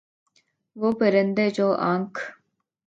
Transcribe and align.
وہ 0.75 0.91
پرندے 0.91 1.49
جو 1.49 1.67
آنکھ 1.91 2.19